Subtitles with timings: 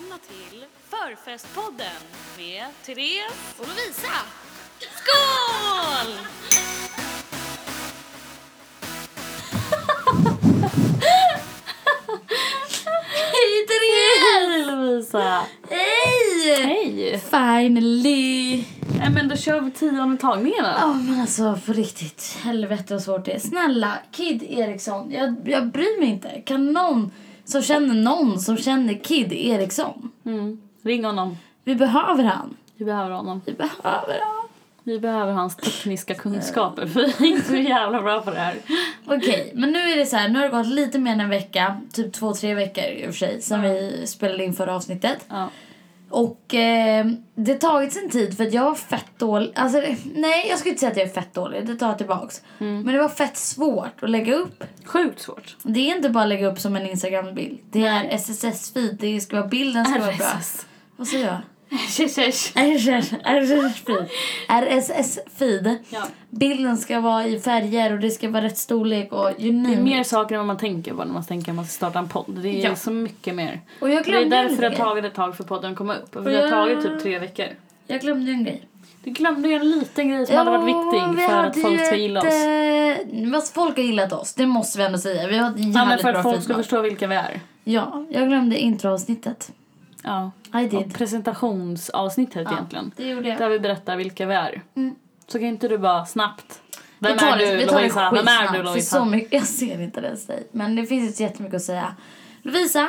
[0.00, 1.86] välkomna till Förfestpodden
[2.38, 4.16] med Therese Och Lovisa!
[4.78, 6.12] Skål!
[13.32, 14.22] Hej Therese!
[14.24, 15.42] Hej Lovisa!
[15.70, 16.64] Hej!
[16.64, 17.20] Hej!
[17.30, 18.64] Finally!
[18.98, 20.70] Nej men då kör vi tionde tagningen då.
[20.76, 23.38] Ja men alltså på riktigt, helvete vad svårt det är.
[23.38, 26.40] Snälla, Kid Eriksson, jag, jag bryr mig inte.
[26.40, 27.12] Kan någon
[27.50, 30.10] som känner någon som känner Kid Eriksson?
[30.24, 30.60] Mm.
[30.82, 31.38] Ring honom.
[31.64, 32.56] Vi behöver han.
[32.76, 33.42] Vi behöver honom.
[33.46, 34.48] Vi behöver han.
[34.82, 38.56] Vi behöver hans tekniska kunskaper för vi är inte så jävla bra på det här.
[39.06, 41.30] Okej, men nu är det så här, nu har det gått lite mer än en
[41.30, 45.26] vecka, typ två, tre veckor i och för sig, sen vi spelade in förra avsnittet.
[45.28, 45.48] Ja.
[46.10, 49.52] Och eh, det har tagit sin tid för att jag var fett dålig.
[49.54, 49.78] Alltså,
[50.14, 51.66] nej, jag skulle inte säga att jag är fett dålig.
[51.66, 52.42] Det tar jag tillbaks.
[52.58, 54.64] Men det var fett svårt att lägga upp.
[54.84, 55.56] Sjukt svårt.
[55.62, 57.58] Det är inte bara att lägga upp som en Instagram-bild.
[57.70, 58.96] Det är SSS-feed.
[59.00, 60.26] Det ska vara bilden ska vara bra.
[60.26, 60.66] RSS.
[60.96, 61.38] Vad säger jag?
[61.70, 62.52] Tjesh,
[63.24, 64.08] RSS-feed.
[64.48, 65.76] RSS-feed.
[65.90, 66.02] Ja.
[66.30, 69.68] Bilden ska vara i färger och det ska vara rätt storlek och you Det name
[69.74, 69.82] är it.
[69.84, 72.08] mer saker än vad man tänker på när man tänker att man ska starta en
[72.08, 72.38] podd.
[72.42, 72.76] Det är Ja.
[72.76, 73.60] så mycket mer.
[73.80, 75.94] Och jag Det är glömde därför det har tagit ett tag för podden att komma
[75.94, 76.12] upp.
[76.12, 77.46] För det har jag- tagit typ tre veckor.
[77.86, 78.62] Jag glömde en grej.
[79.04, 81.96] Du glömde ju en liten grej som hade varit viktig vi för att folk ska
[81.96, 82.26] gilla oss.
[82.34, 85.26] Eh, vad folk har gillat oss, det måste vi ändå säga.
[85.28, 87.40] Vi har ett jävligt Ja, men för att folk ska förstå vilka vi är.
[87.64, 89.52] Ja, jag glömde introavsnittet.
[90.02, 90.30] Ja.
[90.60, 90.94] I did.
[90.94, 92.92] presentationsavsnittet Ja, egentligen.
[92.96, 93.38] Det gjorde jag.
[93.38, 94.62] Där vi berättar vilka vi är.
[94.76, 94.94] Mm.
[95.26, 96.60] Så kan inte du bara snabbt.
[96.98, 98.10] Vem vi tar är det, du vi tar Lovisa?
[98.12, 98.96] Vem är du Lovisa?
[98.96, 100.46] så mycket, Jag ser inte det dig.
[100.52, 101.96] Men det finns ju jättemycket att säga.
[102.42, 102.88] Lovisa.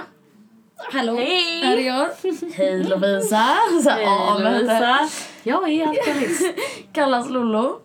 [0.94, 1.16] Hallå.
[1.16, 1.62] Hej.
[1.64, 2.10] Här är jag.
[2.54, 3.56] Hej Lovisa.
[3.84, 5.10] Så, Hej ja, Lovisa.
[5.44, 6.42] Jag är alkoholist.
[6.94, 7.80] Kallas Lollo.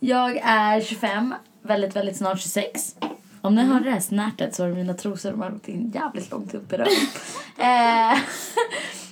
[0.00, 2.96] Jag är 25, väldigt, väldigt snart 26.
[3.44, 3.72] Om ni Mm.
[3.72, 6.72] hörde det här snärtet så har mina trosor de har gått in jävligt långt upp
[6.72, 6.92] i röven.
[7.58, 8.18] eh,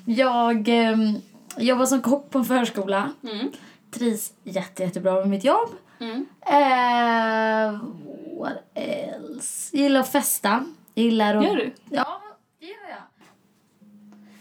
[0.19, 1.15] jag ehm,
[1.59, 3.13] jobbar som kock på en förskola.
[3.23, 3.53] Mm.
[3.91, 5.69] Trivs jätte, jättebra med mitt jobb.
[6.01, 6.27] Mm.
[6.41, 7.81] Eh,
[8.39, 9.77] what else?
[9.77, 10.65] Gillar att festa.
[10.95, 11.45] Gillar att...
[11.45, 11.73] Gör du?
[11.91, 12.23] Ja,
[12.61, 13.03] det gör jag.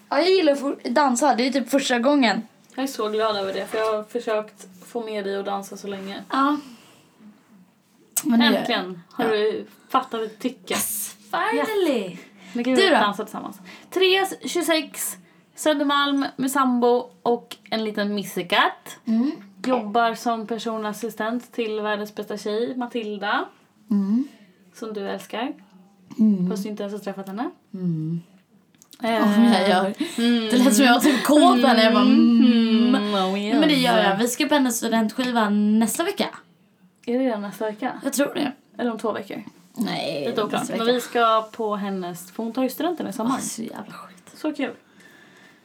[0.09, 1.35] Ja, jag gillar att dansa.
[1.35, 2.41] Det är typ första gången.
[2.75, 5.77] Jag är så glad över det för jag har försökt få med dig att dansa
[5.77, 6.23] så länge.
[6.29, 6.57] Ja.
[8.23, 8.45] Men det.
[8.45, 10.73] Äntligen har du fattat ett tycke.
[10.73, 12.17] Yes, finally!
[12.53, 13.59] Nu kan Du vi dansa tillsammans.
[13.89, 15.17] Therese, 26,
[15.55, 18.99] Södermalm med sambo och en liten missekatt.
[19.05, 19.31] Mm.
[19.65, 23.45] Jobbar som personlig assistent till världens bästa tjej, Matilda.
[23.91, 24.27] Mm.
[24.73, 25.53] Som du älskar.
[26.49, 27.49] Fast du inte ens har träffat henne.
[27.73, 28.21] Mm.
[29.01, 29.93] Ja, jag gör.
[30.51, 32.95] Det lät som jag var typ kåt när jag bara mm.
[32.95, 33.59] mm, oh yes.
[33.59, 34.17] Men det gör jag.
[34.17, 36.27] Vi ska på hennes studentskiva nästa vecka.
[37.05, 38.01] Är det redan nästa vecka?
[38.03, 38.51] Jag tror det.
[38.77, 39.43] Eller om två veckor?
[39.73, 40.69] Nej, Lite oklart.
[40.69, 43.35] Men vi ska på hennes, för hon tar ju studenten i sommar.
[43.35, 44.31] Åh, så jävla skit.
[44.35, 44.73] Så kul.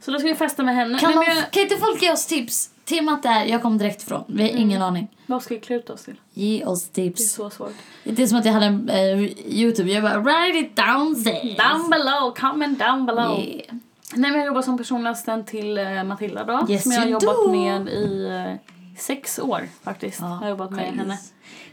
[0.01, 0.99] Så då ska vi festa med henne.
[0.99, 2.71] Kan, Nej, men de, jag, kan inte folk ge oss tips?
[2.85, 4.25] Temat är, jag kom direkt ifrån.
[4.29, 5.09] Vi har ingen aning.
[5.27, 6.15] vad ska vi klä ut oss till?
[6.35, 7.33] Ge oss Det är tips.
[7.33, 7.75] så svårt.
[8.05, 9.91] Det är som att jag hade en eh, Youtube.
[9.93, 11.57] Jag bara, write it down sis.
[11.57, 13.41] Down below, comment down below.
[13.41, 13.75] Yeah.
[14.15, 16.67] Nej, men jag jobbar som personlig assistent till eh, Matilda då.
[16.73, 17.51] Yes, som jag har you jobbat do.
[17.53, 20.21] med i eh, sex år faktiskt.
[20.21, 20.97] Jag har jobbat med crazy.
[20.99, 21.19] henne.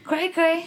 [0.04, 0.62] Cray cray.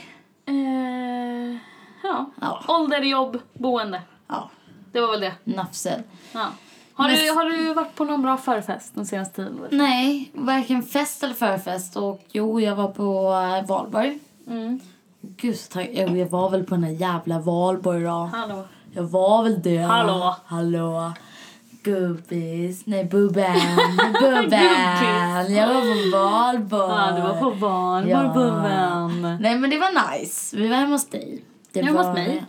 [0.48, 1.58] Eh,
[2.04, 2.26] ja.
[2.42, 2.64] Ja.
[2.68, 4.02] Ålder, jobb, boende.
[4.28, 4.50] Ja,
[4.92, 5.34] Det var väl det.
[5.44, 6.04] nafsed.
[6.32, 6.48] Ja.
[6.94, 9.60] Har, Men- du, har du varit på någon bra förfest den senaste tiden?
[9.72, 11.96] Nej, varken fest eller förfest.
[11.96, 13.30] Och jo, jag var på
[13.62, 14.20] uh, Valborg.
[14.48, 14.80] Mm.
[15.22, 15.82] Gud så.
[15.92, 18.10] Jo, jag var väl på den där jävla Valborg då.
[18.34, 18.64] Hallå.
[18.92, 19.78] Jag var väl det.
[19.78, 20.36] Hallå.
[20.46, 21.14] Hallå.
[21.92, 22.86] Gubbis.
[22.86, 23.56] Nej, Bubben.
[24.22, 25.56] Bubben.
[25.56, 26.92] Jag var på Valborg.
[26.92, 28.32] Ja, du var på Valborg, Ja.
[28.34, 29.38] buven.
[29.42, 30.58] Nej, men det var nice.
[30.58, 31.44] Vi var hemma hos dig.
[31.74, 32.46] Det hos var, mig?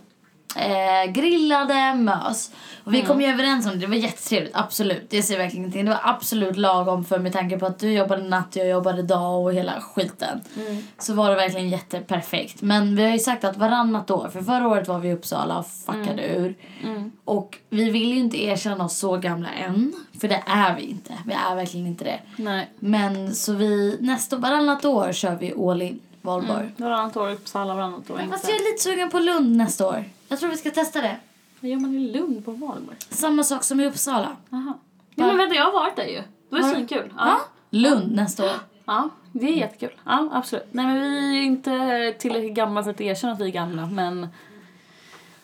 [0.55, 2.51] Eh, grillade, mös.
[2.83, 3.07] Och vi Mm.
[3.07, 3.77] kom ju överens om det.
[3.77, 5.05] Det var jättetrevligt, absolut.
[5.09, 5.85] Det säger verkligen ingenting.
[5.85, 9.43] Det var absolut lagom för med tanke på att du jobbade natt, jag jobbade dag
[9.43, 10.41] och hela skiten.
[10.57, 10.83] Mm.
[10.97, 12.61] Så var det verkligen jätteperfekt.
[12.61, 15.57] Men vi har ju sagt att varannat år, för förra året var vi i Uppsala
[15.59, 16.55] och fuckade ur.
[16.83, 17.11] Mm.
[17.25, 19.93] Och vi vill ju inte erkänna oss så gamla än.
[20.21, 21.13] För det är vi inte.
[21.25, 22.19] Vi är verkligen inte det.
[22.35, 22.69] Nej.
[22.79, 25.99] Men så vi, nästa, varannat år kör vi all in,
[26.29, 26.59] Valborg.
[26.59, 26.73] Mm.
[26.77, 28.47] Varannat år Uppsala, varannat år Fast Ängsö.
[28.51, 30.03] jag är lite sugen på Lund nästa år.
[30.27, 31.17] Jag tror vi ska testa det.
[31.59, 32.97] Vad gör man i Lund på Valborg?
[33.09, 34.37] Samma sak som i Uppsala.
[34.49, 34.73] Jaha.
[35.15, 36.21] Ja, men vänta, jag har varit där ju.
[36.49, 37.13] Det var svinkul.
[37.17, 37.27] Ja.
[37.27, 37.39] Ja.
[37.69, 38.51] Lund nästa år.
[38.85, 39.91] ja, det är jättekul.
[40.05, 40.65] Ja, absolut.
[40.71, 44.27] Nej, men vi är inte tillräckligt gamla för att erkänna att vi är gamla, men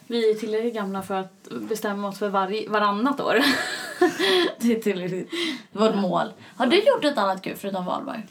[0.08, 3.36] vi är tillräckligt gamla för att bestämma oss för varje, varannat år.
[4.60, 5.30] Det är tillräckligt.
[5.72, 6.28] Vårt mål.
[6.58, 8.24] Har du gjort något annat kul förutom Valborg?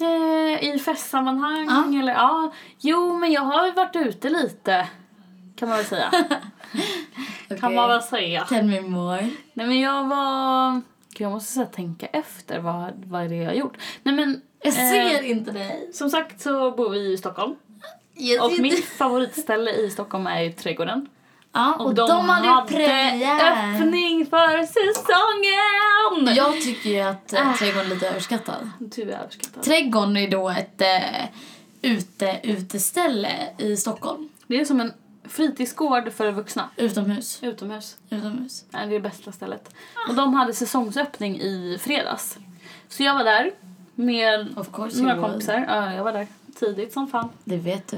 [0.00, 2.00] Eh, I festsammanhang Ja.
[2.00, 2.52] eller ja.
[2.80, 4.88] Jo, men jag har varit ute lite.
[5.56, 6.10] Kan man väl säga.
[7.48, 7.74] Kan Okej.
[7.74, 8.44] man väl säga.
[8.44, 9.30] Tell me more.
[9.52, 10.72] Nej men jag var...
[11.10, 13.76] Gud, jag måste här, tänka efter vad, vad är det jag har gjort.
[14.02, 14.42] Nej men...
[14.62, 15.90] Jag eh, ser inte dig.
[15.92, 17.54] Som sagt så bor vi i Stockholm.
[18.14, 21.08] Jag Och mitt favoritställe i Stockholm är ju Trädgården.
[21.52, 23.74] Ja, och, de, hade ju premiär.
[23.74, 26.36] öppning för säsongen!
[26.36, 27.56] Jag tycker ju att äh.
[27.56, 28.70] trädgården är lite överskattad.
[28.78, 29.62] Du är överskattad.
[29.62, 31.24] Trädgården är då ett äh,
[31.82, 34.28] ute, uteställe i Stockholm.
[34.46, 34.92] Det är som en
[35.24, 36.70] fritidsgård för vuxna.
[36.76, 37.42] Utomhus.
[37.42, 37.96] Utomhus.
[38.10, 38.64] Utomhus.
[38.70, 39.74] Det är det bästa stället.
[40.08, 42.38] Och de hade säsongsöppning i fredags.
[42.88, 43.50] Så jag var där
[43.94, 44.48] med
[44.96, 45.64] några kompisar.
[45.68, 46.26] Ja, jag var där
[46.58, 47.28] tidigt som fan.
[47.44, 47.96] Det vet du.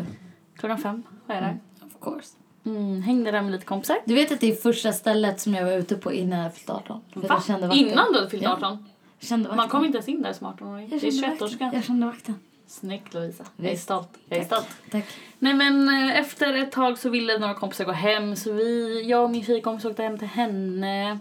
[0.56, 1.58] Klockan fem var jag där.
[1.86, 2.28] Of course.
[2.68, 3.96] Mm, hängde där med lite kompisar.
[4.04, 6.70] Du vet att det är första stället som jag var ute på innan jag fyllt
[6.70, 7.00] 18.
[7.12, 7.74] För Va?
[7.74, 8.52] Innan du hade fyllt Ja.
[8.52, 8.86] 18?
[9.20, 9.56] Kände vakten.
[9.56, 10.88] Man kom inte ens in där som 18-åring.
[10.90, 11.46] Jag Det är kände 21 vakten.
[11.46, 11.74] årsgräns.
[11.74, 12.34] Jag kände vakten.
[12.66, 13.44] Snyggt Lovisa.
[13.56, 14.08] Jag är stolt.
[14.28, 14.66] Jag är stolt.
[14.90, 15.04] Tack.
[15.38, 19.24] Nej men eh, efter ett tag så ville några kompisar gå hem så vi, jag
[19.24, 21.18] och min tjejkompis åkte hem till henne.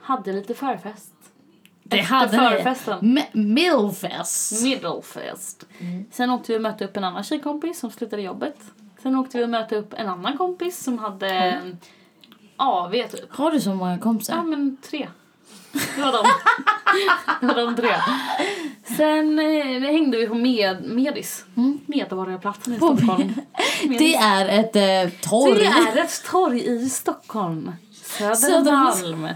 [0.00, 1.12] Hade lite förfest.
[1.82, 3.18] Det Efter hade förfesten.
[3.32, 4.62] Millfest.
[4.62, 5.66] Middlefest.
[6.10, 8.56] Sen åkte vi och mötte upp en annan tjejkompis som slutade jobbet.
[9.02, 11.78] Sen åkte vi och mötte upp en annan kompis som hade en
[12.56, 13.34] AV typ.
[13.36, 14.42] Har du så många Ja kompisar?
[14.42, 15.08] men tre.
[15.72, 16.24] Det var de.
[17.40, 17.94] det var de tre.
[18.96, 21.44] Sen eh, hängde vi på med, Medis.
[21.56, 21.80] Mm.
[21.86, 23.34] Medborgarplatsen i På Stockholm.
[23.98, 25.54] Det är ett eh, torg.
[25.54, 27.72] Det är ett torg i Stockholm.
[28.36, 29.28] Södermalm.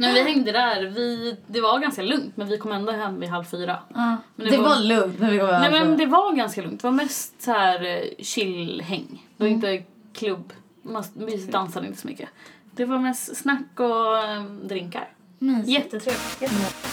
[0.00, 3.28] När vi hängde där, vi, det var ganska lugnt men vi kom ändå hem vid
[3.28, 3.78] halv fyra.
[3.94, 4.16] Ja.
[4.36, 5.70] Men det, det var, var- lugnt när vi kom Nej över.
[5.84, 6.80] men det var ganska lugnt.
[6.82, 9.26] Det var mest så här eh, chill-häng.
[9.36, 9.64] Det var Mm.
[9.64, 10.52] inte klubb.
[10.82, 12.28] Man, vi dansade inte så mycket.
[12.74, 15.08] Det var mest snack och eh, drinkar.
[15.38, 15.68] Mysigt.
[15.68, 16.42] Jättetrevligt.
[16.42, 16.86] Jättetrevligt.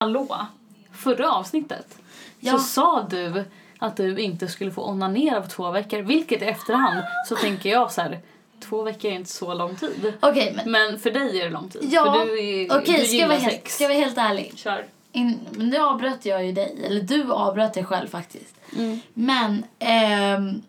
[0.00, 0.46] Hallå!
[0.92, 1.98] Förra avsnittet
[2.40, 2.52] Ja.
[2.52, 3.44] så sa du
[3.82, 5.98] att du inte skulle få onanera på två veckor.
[6.02, 8.20] Vilket i efterhand så tänker jag så här.
[8.60, 10.12] Två veckor är inte så lång tid.
[10.20, 11.88] Okej, men Men för dig är det lång tid.
[11.92, 13.74] Ja, För du, är, okej, du ska, jag vara helt, sex.
[13.74, 14.52] ska jag vara helt ärlig?
[14.56, 14.86] Kör.
[15.12, 18.54] In, men nu avbröt jag ju dig, eller du avbröt dig själv faktiskt.
[18.76, 19.00] Mm.
[19.14, 20.62] Men, ehm...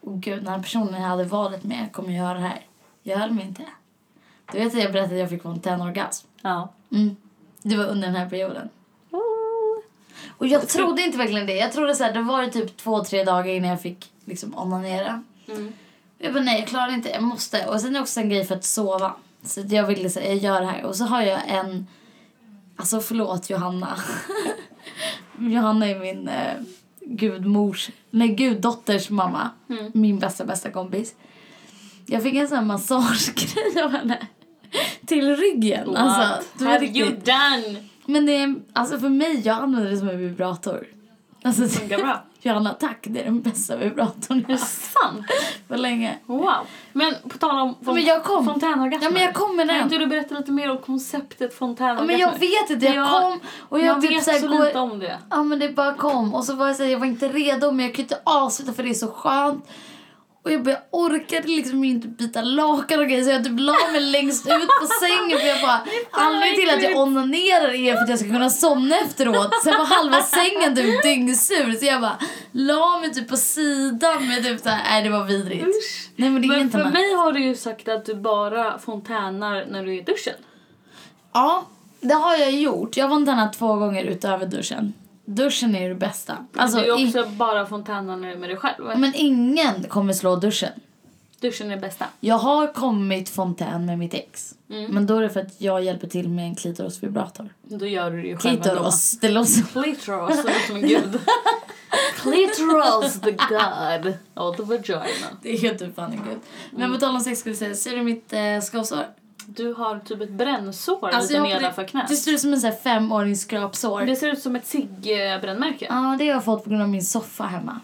[0.00, 2.60] Oh gud, den här personen jag hade varit med kommer ju höra det här.
[3.02, 3.62] Jag höll mig inte.
[4.52, 6.26] Du vet att jag berättade att jag fick fontänorgasm?
[6.42, 6.72] Ja.
[6.92, 7.16] Mm.
[7.62, 8.68] Det var under den här perioden.
[10.38, 11.56] Och jag trodde inte verkligen det.
[11.56, 15.22] Jag trodde så här, det var typ två, tre dagar innan jag fick liksom onanera.
[15.48, 15.72] Mm.
[16.18, 17.66] Jag bara nej, jag klarar inte, jag måste.
[17.66, 19.12] Och sen är också en grej för att sova.
[19.42, 20.84] Så jag ville säga, jag gör det här.
[20.84, 21.86] Och så har jag en,
[22.76, 23.98] alltså förlåt Johanna.
[25.38, 26.52] Johanna är min eh,
[27.00, 29.50] gudmors, nej guddotters mamma.
[29.68, 29.90] Mm.
[29.94, 31.14] Min bästa, bästa kompis.
[32.06, 34.26] Jag fick en sån här massagegrej av henne.
[35.06, 35.86] Till ryggen.
[35.86, 37.88] What Alltså, det var have riktigt- you done?
[38.06, 40.86] Men det är, alltså för mig, jag använder det som en vibrator.
[41.44, 42.22] Alltså, Funkar bra.
[42.40, 42.98] Johanna, tack.
[43.02, 44.96] Det är den bästa vibratorn jag haft
[45.68, 46.18] på länge.
[46.26, 46.52] Wow.
[46.92, 48.44] Men på tal om fon- Men jag kom.
[48.44, 49.06] fontänorgasmer.
[49.06, 52.06] Ja, men jag kom med Kan inte du berätta lite mer om konceptet Ja, fontänorgasmer?
[52.06, 54.48] men jag vet inte, jag, Jag- kom och jag, Jag, typ vet så, här så
[54.48, 54.64] går...
[54.64, 55.18] lite om det.
[55.30, 57.70] Ja men det bara kom och så var jag så här, jag var inte redo
[57.70, 59.68] men jag kunde inte avsluta för det är så skönt.
[60.44, 64.00] Och jag, jag orkade liksom inte byta lakan och grejer så jag typ la mig
[64.00, 65.80] längst ut på sängen för jag bara
[66.10, 69.62] anledningen till att jag onanerar är för att jag ska kunna somna efteråt.
[69.64, 72.18] Sen var halva sängen typ dyngsur så jag bara
[72.52, 75.66] la mig typ på sidan med typ såhär, nej det var vidrigt.
[75.66, 76.08] Usch.
[76.16, 78.78] Nej men det är Men inte för mig har du ju sagt att du bara
[78.78, 80.34] fontänar när du är i duschen.
[81.32, 81.66] Ja,
[82.00, 82.96] det har jag gjort.
[82.96, 84.92] Jag har fontänat två gånger utöver duschen.
[85.24, 86.36] Duschen är det bästa.
[86.56, 88.84] Alltså, du är i- också bara fontänar när du är med dig själv.
[88.98, 90.72] Men ingen kommer slå duschen.
[91.40, 92.06] Duschen är det bästa.
[92.20, 94.54] Jag har kommit fontän med mitt ex.
[94.70, 94.90] Mm.
[94.90, 97.48] Men då är det för att jag hjälper till med en klitorosvibrator.
[97.62, 98.64] Då gör du det ju själv ändå.
[98.70, 99.52] Klitoros, det låter.
[99.72, 101.20] Klitoros, det låter som en gud.
[102.16, 105.26] Klitoros, the god of the vagina.
[105.42, 106.38] Det är typ fan en gud.
[106.70, 109.06] Men på tal om sex skulle jag säga, ser du mitt eh, skavsår?
[109.46, 112.08] Du har typ ett brännsår Alltså, lite jag nedanför knät.
[112.08, 114.02] Det ser ut som en sån här femårings skrapsår.
[114.02, 115.86] Det ser ut som ett cigg-brännmärke.
[115.88, 117.80] Ja, det har jag fått på grund av min soffa hemma.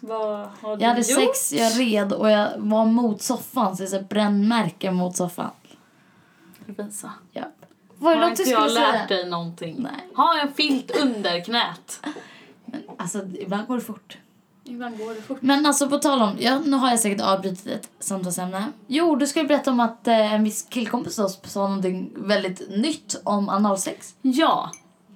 [0.00, 1.36] Vad har du Jag hade gjort?
[1.36, 3.76] sex, jag red och jag var mot soffan.
[3.76, 5.50] Så det är brännmärken mot soffan.
[6.66, 7.12] Visa.
[7.32, 7.42] Ja.
[7.98, 9.20] Vad är det Har något du inte jag skulle lärt säga?
[9.20, 9.76] dig någonting?
[9.78, 10.08] Nej.
[10.16, 12.00] Ha en filt under knät.
[12.64, 14.18] Men, alltså, ibland går det fort.
[14.70, 15.38] Ibland går det fort.
[15.42, 18.64] Men alltså på tal om, ja, nu har jag säkert avbrutit ett samtalsämne.
[18.86, 22.70] Jo, du skulle berätta om att eh, en viss killkompis till oss sa någonting väldigt
[22.70, 24.14] nytt om analsex.
[24.22, 24.70] Ja,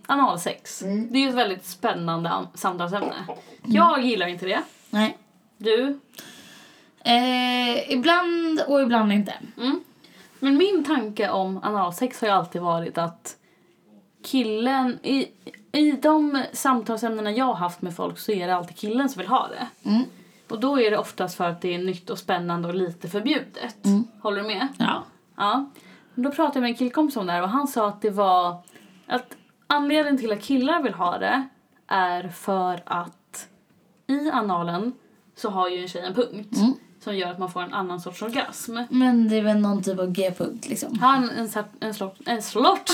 [0.06, 0.82] analsex.
[0.82, 1.12] Mm.
[1.12, 3.14] Det är ju ett väldigt spännande an- samtalsämne.
[3.62, 4.62] Jag gillar inte det.
[4.90, 5.18] Nej.
[5.58, 5.99] Du?
[7.04, 9.34] Eh, ibland och ibland inte.
[9.56, 9.80] Mm.
[10.38, 13.37] Men min tanke om analsex har ju alltid varit att
[14.25, 14.99] killen...
[15.02, 15.26] I,
[15.75, 19.28] i de samtalsämnena jag har haft med folk så är det alltid killen som vill
[19.28, 19.88] ha det.
[19.90, 20.02] Mm.
[20.49, 23.85] Och då är det oftast för att det är nytt och spännande och lite förbjudet.
[23.87, 24.04] Mm.
[24.23, 24.69] Håller du med?
[24.78, 25.04] Ja.
[25.37, 25.71] Ja.
[26.14, 28.57] Då pratade jag med en killkompis om det här och han sa att det var
[29.07, 31.49] att anledningen till att killar vill ha det
[31.87, 33.49] är för att
[34.07, 34.93] i analen
[35.37, 36.73] så har ju en tjej en punkt Mm.
[37.00, 38.78] som gör att man får en annan sorts orgasm.
[38.90, 40.99] Men det är väl någon typ av G-punkt liksom.
[40.99, 42.90] Han en, sort- en, slott, en slott,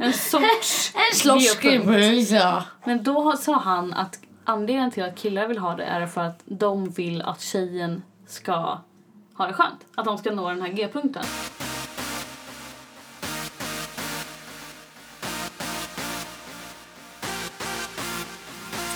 [0.00, 2.64] en sorts En ja.
[2.84, 6.40] Men då sa han att anledningen till att killar vill ha det är för att
[6.44, 8.78] de vill att tjejen ska
[9.34, 9.80] ha det skönt.
[9.94, 11.24] Att de ska nå den här G-punkten.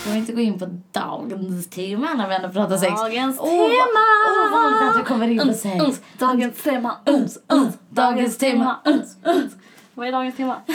[0.01, 3.01] Ska vi inte gå in på dagens tema när vi ändå pratar sex?
[3.01, 4.01] Dagens vad- tema!
[4.29, 6.03] Åh, vad vanligt att vi kommer in på sex.
[6.19, 8.77] dagens tema, uns, uns, Dagens tema.
[9.95, 10.63] Vad är dagens tema?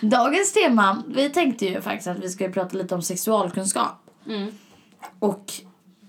[0.00, 4.10] Dagens tema, vi tänkte ju faktiskt att vi skulle prata lite om sexualkunskap.
[4.26, 4.54] Mm.
[5.18, 5.52] Och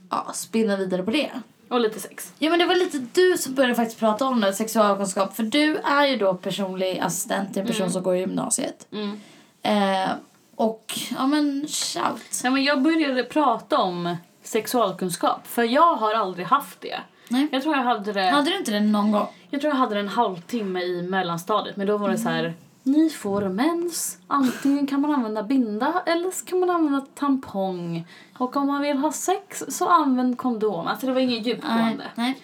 [0.10, 1.32] ja, spinna vidare på det.
[1.70, 2.34] Och lite sex.
[2.40, 5.36] Ja men det var lite du som började faktiskt prata om det, sexualkunskap.
[5.36, 8.88] För du är ju då personlig assistent till en person som går i gymnasiet.
[8.92, 9.20] Mm.
[9.62, 10.10] Eh,
[10.56, 12.42] och ja men shout.
[12.44, 17.00] Ja, men jag började prata om sexualkunskap för jag har aldrig haft det.
[17.28, 17.48] Nej.
[17.52, 19.28] Jag tror jag hade det, Hade du inte det någon gång?
[19.50, 22.54] Jag tror jag hade en halvtimme i mellanstadiet men då var det så här
[22.84, 24.18] ni får mens.
[24.28, 28.08] Antingen kan man använda binda eller så kan man använda tampong.
[28.38, 30.88] Och om man vill ha sex så använd kondom.
[30.88, 31.50] Alltså det var inget Nej.
[31.50, 32.06] djupgående.
[32.16, 32.42] Nej.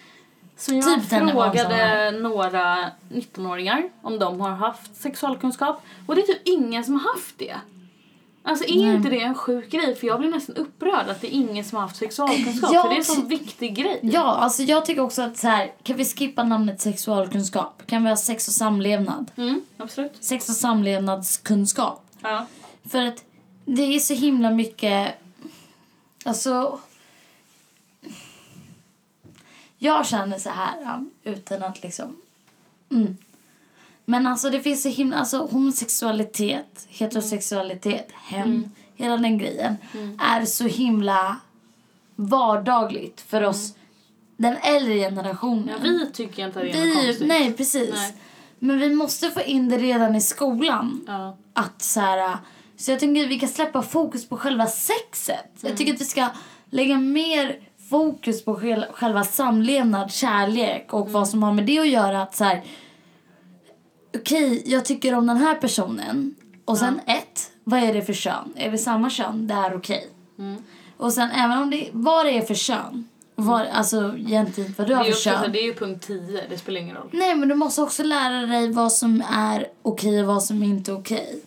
[0.56, 5.82] Så jag Typ frågade några 19-åringar om de har haft sexualkunskap.
[6.06, 7.56] Och det är typ ingen som har haft det.
[8.48, 8.96] Alltså är Nej.
[8.96, 9.94] inte det en sjuk grej?
[9.94, 12.70] För jag blir nästan upprörd att det är ingen som har haft sexualkunskap.
[12.72, 14.00] Ja, för det är en sån viktig grej.
[14.02, 17.82] Ja, alltså jag tycker också att så här, kan vi skippa namnet sexualkunskap?
[17.86, 19.30] Kan vi ha sex och samlevnad?
[19.36, 20.12] Mm, absolut.
[20.24, 22.06] Sex och samlevnadskunskap.
[22.22, 22.46] Ja.
[22.88, 23.24] För att
[23.64, 25.14] det är så himla mycket...
[26.24, 26.80] Alltså...
[29.78, 32.16] Jag känner så här, utan att liksom...
[32.90, 33.16] Mm.
[34.08, 35.16] Men alltså det finns så himla...
[35.16, 39.76] Alltså homosexualitet, heterosexualitet, hem, hela den grejen
[40.22, 41.36] är så himla
[42.16, 43.74] vardagligt för oss,
[44.36, 45.68] den äldre generationen.
[45.68, 47.28] ja, vi tycker inte att det är Vi, konstigt.
[47.28, 47.94] nej, precis.
[47.94, 48.14] Nej.
[48.58, 51.36] Men vi måste få in det redan i skolan Ja.
[51.52, 52.36] att så här,
[52.76, 55.50] så jag att vi kan släppa fokus på själva sexet.
[55.60, 56.28] Jag tycker att vi ska
[56.70, 57.58] lägga mer
[57.90, 62.22] fokus på själ- själva samlevnad, kärlek och vad som har med det att göra.
[62.22, 62.64] Att så här,
[64.20, 66.34] okej, jag tycker om den här personen.
[66.64, 68.52] Och sen ett, vad är det för kön?
[68.56, 69.46] Är det samma kön?
[69.46, 70.08] Det är okej.
[70.38, 70.56] Mm.
[70.96, 73.08] Och sen även om det, vad det är för kön.
[73.34, 75.52] Vad, alltså egentligen vad du har är för här, kön.
[75.52, 77.08] det är ju punkt 10, det spelar ingen roll.
[77.12, 80.90] Nej, men du måste också lära dig vad som är okej och vad som inte
[80.90, 81.42] är okej.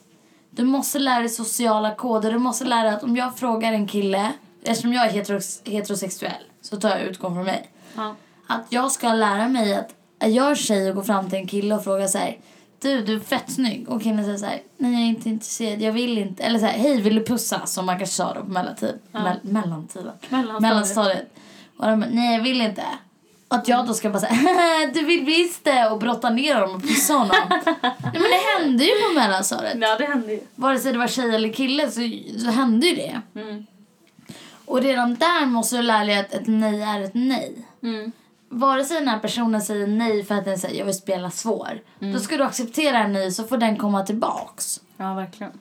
[0.51, 2.31] Du måste lära dig sociala koder.
[2.31, 4.31] Du måste lära dig att om jag frågar en kille,
[4.63, 7.71] eftersom jag är heteros- heterosexuell, så tar jag utgång från mig.
[7.95, 8.15] Ja.
[8.47, 11.75] Att jag ska lära mig att är jag tjej och går fram till en kille
[11.75, 12.37] och frågar så här,
[12.81, 13.89] du, du är fett snygg.
[13.89, 16.43] Och killen säger så här, nej jag är inte intresserad, jag vill inte.
[16.43, 17.65] Eller så här, hej vill du pussa?
[17.65, 18.99] Som man kanske sa då på mellantid.
[19.11, 20.11] Mell- mellantiden.
[20.29, 20.61] Mellanstadiet.
[20.61, 21.33] Mellanstadiet.
[21.77, 22.83] Och de bara, nej jag vill inte.
[23.47, 26.81] Att jag då ska bara säga, du vill visst det och brotta ner honom och
[26.81, 27.35] pussa honom.
[27.49, 29.77] nej men det hände ju på mellanstadiet.
[29.81, 30.39] Ja, det händer ju.
[30.55, 32.01] Vare sig det var tjej eller kille så,
[32.39, 33.21] så hände ju det.
[33.35, 33.65] Mm.
[34.65, 37.55] Och redan där måste du lära dig att ett nej är ett nej.
[37.83, 38.11] Mm.
[38.49, 41.81] Vare sig den här personen säger nej för att den säger jag vill spela svår.
[41.99, 44.81] Då ska du acceptera en nej så får den komma tillbaks.
[44.97, 45.51] Ja, verkligen.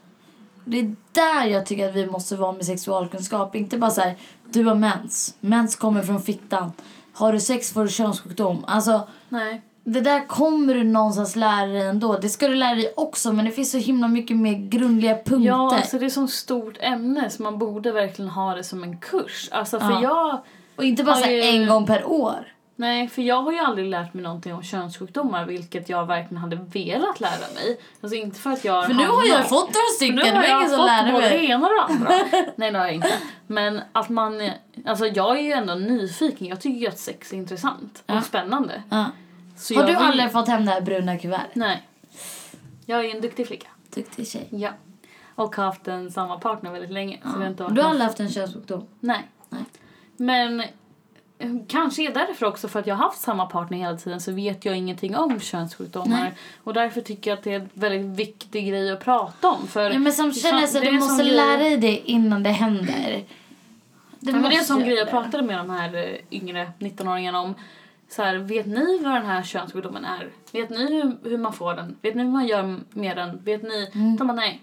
[0.64, 3.54] Det är där jag tycker att vi måste vara med sexualkunskap.
[3.54, 4.16] Inte bara så här,
[4.50, 5.35] du har mens.
[5.40, 6.73] Mens kommer från fittan.
[7.12, 8.64] Har du sex får du könssjukdom.
[8.68, 9.62] Alltså, Nej.
[9.85, 12.18] det där kommer du någonstans lära dig ändå.
[12.18, 15.49] Det ska du lära dig också men det finns så himla mycket mer grundliga punkter.
[15.49, 18.99] Ja, alltså det är så stort ämne så man borde verkligen ha det som en
[18.99, 19.49] kurs.
[19.52, 20.02] Alltså för Ja.
[20.02, 20.40] jag...
[20.76, 22.52] Och inte bara ju- en gång per år.
[22.80, 26.56] Nej, för jag har ju aldrig lärt mig någonting om könssjukdomar vilket jag verkligen hade
[26.56, 27.80] velat lära mig.
[28.00, 30.14] Alltså inte för att jag För nu har jag fått några stycken.
[30.16, 31.50] nu Det har var ingen jag som fått lärde både det mig.
[31.50, 32.11] ena och det andra.
[32.56, 33.12] Nej, det har jag inte.
[33.47, 34.50] Men att man...
[34.87, 36.47] Alltså jag är ju ändå nyfiken.
[36.47, 38.23] Jag tycker ju att sex är intressant och Ja.
[38.23, 38.82] spännande.
[38.90, 39.04] Ja.
[39.56, 41.54] Så Har jag du vill- aldrig fått hem det här bruna kuvertet?
[41.54, 41.88] Nej.
[42.87, 43.68] Jag är ju en duktig flicka.
[43.94, 44.49] Duktig tjej.
[44.50, 44.70] Ja.
[45.35, 47.18] Och har haft en samma partner väldigt länge.
[47.23, 48.87] Så det har inte Du har aldrig haft en könssjukdom?
[49.00, 49.28] Nej.
[49.49, 49.64] Nej.
[50.16, 50.62] Men
[51.68, 54.64] kanske är därför också för att jag har haft samma partner hela tiden så vet
[54.64, 56.21] jag ingenting om könssjukdomar.
[56.21, 56.33] Nej.
[56.64, 59.66] Och därför tycker jag att det är en väldigt viktig grej att prata om.
[59.66, 62.42] För Ja, men som det känner så det du måste grej- lära dig det innan
[62.42, 63.25] det händer.
[64.21, 65.11] Du Ja, men det är en sån grej jag det.
[65.11, 67.54] pratade med de här eh, yngre 19-åringarna om.
[68.11, 70.28] Så här, vet ni vad den här könssjukdomen är?
[70.52, 71.97] Vet ni hur, hur man får den?
[72.02, 73.40] Vet ni vad man gör med den?
[73.45, 73.90] Vet ni?
[74.18, 74.61] De bara nej.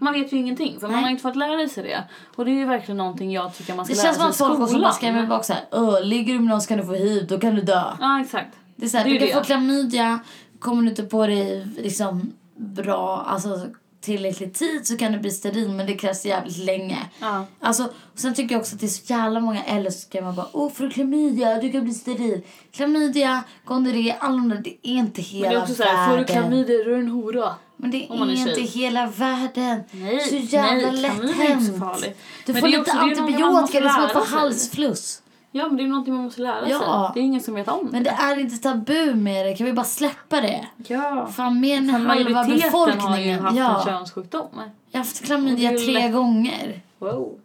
[0.00, 1.02] Man vet ju ingenting för man Nej.
[1.02, 2.04] har inte fått lära sig det.
[2.36, 4.44] Och det är ju verkligen någonting jag tycker man ska Det lära känns som sig
[4.44, 4.94] att i folk också bara skolan.
[4.94, 7.62] skrämmer bak såhär, ligger du med någon så kan du få hiv, då kan du
[7.62, 7.82] dö.
[8.00, 8.56] Ja exakt.
[8.76, 9.34] Det är såhär, Det är du kan det.
[9.34, 10.18] få klamydia,
[10.58, 13.66] kommer du inte på dig liksom bra, alltså
[14.00, 16.98] tillräcklig tid så kan du bli steril men det krävs jävligt länge.
[17.20, 17.44] Ja.
[17.60, 20.22] Alltså, och sen tycker jag också att det är så jävla många eller så ska
[20.22, 22.42] man bara åh du klamydia, du kan bli steril.
[22.72, 26.12] Klamydia, gonorré, alla de där, det är inte hela Men det är också såhär, får
[26.16, 26.26] världen.
[26.26, 27.54] du klamydia då är du en hora.
[27.80, 29.82] Men det är, är inte hela världen.
[29.90, 31.78] Nej, så jävla nej, lätt hänt.
[31.78, 32.18] farligt.
[32.46, 35.22] Du Men får det lite det antibiotika, det är som att få halsfluss.
[35.52, 36.78] Ja men det är någonting man måste lära Ja.
[36.78, 36.88] sig.
[37.14, 39.72] Det är ingen som vet om Men det är inte tabu med det, kan vi
[39.72, 40.66] bara släppa det?
[40.86, 41.28] Ja.
[41.36, 43.40] Fan mer än halva majoriteten har ju befolkningen.
[43.40, 44.48] haft en Ja, könssjukdom.
[44.90, 46.80] jag har haft klamydia det tre lätt- gånger.
[46.98, 47.38] Wow.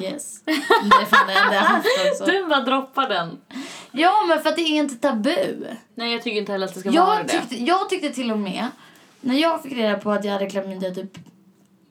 [0.00, 0.42] Yes.
[0.44, 2.24] Det är fan det enda jag har haft också.
[2.32, 3.38] Du bara droppar den.
[3.92, 5.56] Ja men för att det är inte tabu.
[5.94, 7.32] Nej jag tycker inte heller att det ska vara Jag det.
[7.32, 8.66] tyckte, jag tyckte till och med,
[9.26, 11.18] när jag fick reda på att jag hade klamydia typ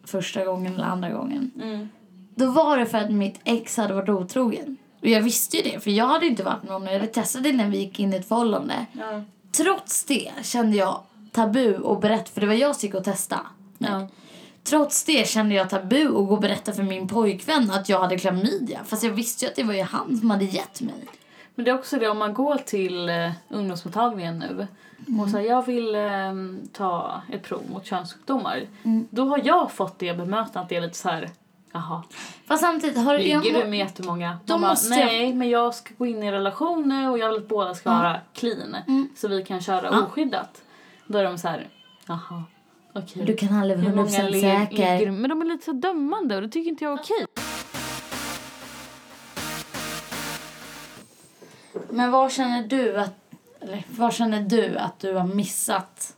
[0.04, 1.51] första gången eller andra gången.
[1.62, 1.89] Mm.
[2.36, 4.77] Då var det för att mitt ex hade varit otrogen.
[5.01, 6.86] Och jag visste ju det, för jag hade inte varit med någon.
[6.86, 8.86] Jag hade testat det när vi gick in i ett förhållande.
[8.94, 9.22] Ja.
[9.51, 13.42] Trots det kände jag tabu att berätta, för det var jag som gick och testade.
[13.77, 14.08] Ja.
[14.63, 18.18] Trots det kände jag tabu att gå och berätta för min pojkvän att jag hade
[18.18, 18.80] klamydia.
[18.86, 21.08] Fast jag visste ju att det var ju han som hade gett mig.
[21.56, 24.68] Men det är också det om man går till eh, ungdomsmottagningen nu
[25.24, 26.02] och säger jag vill eh,
[26.74, 28.62] ta ett prov mot könssjukdomar.
[29.10, 31.30] Då har jag fått det bemötandet att det är lite så här
[31.72, 32.04] jaha,
[32.48, 33.64] Fast samtidigt har ligger jag...
[33.66, 34.38] du med jättemånga?
[34.46, 37.30] Då Man bara, måste jag- Nej, men jag ska gå in i relationer och jag
[37.30, 38.76] vill att båda ska vara clean
[39.16, 40.04] så vi kan köra Ja.
[40.06, 40.62] oskyddat.
[41.08, 41.68] Då är de så här
[42.08, 42.44] jaha,
[42.94, 43.24] okej.
[43.26, 45.12] Du kan aldrig vara många 100% le- säker.
[45.12, 47.26] Men de är lite så dömande och det tycker inte jag är okej.
[51.96, 53.14] Men vad känner du att...
[53.60, 56.16] Eller vad känner du att du har missat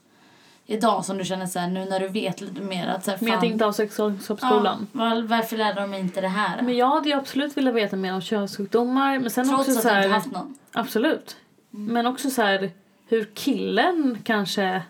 [0.66, 3.18] idag som du känner så här, nu när du vet lite mer att så här,
[3.22, 4.88] Men jag fan- tänkte ha sexualkunskapsskolan.
[4.92, 6.62] Ja, var, varför lärde de mig inte det här?
[6.62, 9.20] Men jag hade ju absolut velat veta mer om könssjukdomar.
[9.20, 10.58] Men sen Trots också att så här, inte haft någon.
[10.74, 11.38] Absolut.
[11.70, 12.72] Men också så här
[13.08, 14.82] hur killen kanske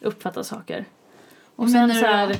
[0.00, 0.84] uppfattar saker.
[1.56, 2.36] Och sen så du här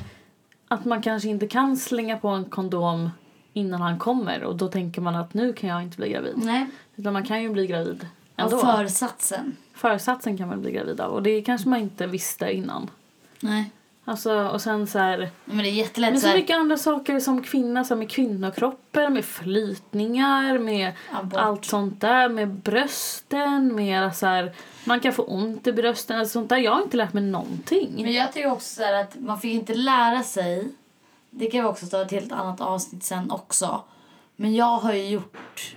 [0.67, 3.09] att man kanske inte kan slänga på en kondom
[3.53, 6.33] innan han kommer och då tänker man att nu kan jag inte bli gravid.
[6.35, 6.67] Nej.
[6.95, 8.59] Utan man kan ju bli gravid Av ändå.
[8.59, 9.55] försatsen.
[9.73, 12.89] Försatsen kan man bli gravid av och det kanske man inte visste innan.
[13.39, 13.71] Nej.
[14.05, 17.19] Alltså, och sen så här, Men det är jättelätt men så så mycket andra saker
[17.19, 21.39] som kvinna, som med kvinnokroppen, med flytningar, med Abort.
[21.39, 24.53] allt sånt där, med brösten, med så här,
[24.85, 26.57] man kan få ont i brösten, alltså sånt där.
[26.57, 27.91] Jag har inte lärt mig någonting.
[27.95, 30.67] Men jag tycker också så att man fick inte lära sig.
[31.35, 33.81] Det kan vi också ta ett helt annat avsnitt sen också.
[34.35, 35.75] Men jag har ju gjort